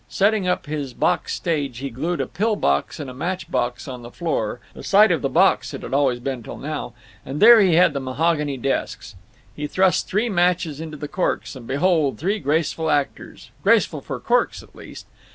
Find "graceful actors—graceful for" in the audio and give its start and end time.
12.39-14.19